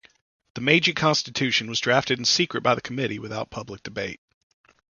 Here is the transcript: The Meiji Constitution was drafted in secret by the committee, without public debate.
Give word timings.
The 0.55 0.61
Meiji 0.61 0.93
Constitution 0.93 1.69
was 1.69 1.79
drafted 1.79 2.17
in 2.17 2.25
secret 2.25 2.61
by 2.63 2.73
the 2.73 2.81
committee, 2.81 3.19
without 3.19 3.51
public 3.51 3.83
debate. 3.83 4.19